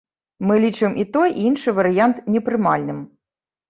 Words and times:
Мы 0.47 0.55
лічым 0.63 0.95
і 1.03 1.05
той, 1.19 1.29
і 1.35 1.45
іншы 1.51 1.77
варыянт 1.83 2.27
непрымальным. 2.35 3.09